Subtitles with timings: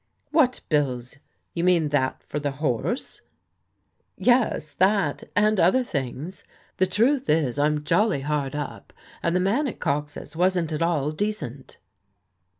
[0.31, 1.17] "What bills?
[1.53, 3.21] You mean that for the horse?"
[4.31, 6.43] "Yes, that and other things.
[6.77, 11.11] The truth is I'm jolly hard up, and the man at Cox's wasn't at all
[11.11, 11.77] decent."